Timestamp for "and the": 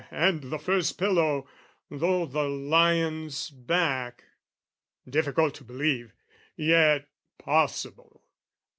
0.09-0.57